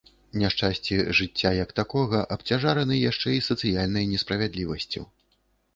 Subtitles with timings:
[0.43, 5.09] Няшчасці жыцця як такога абцяжараны яшчэ і сацыяльнай несправядлівасцю.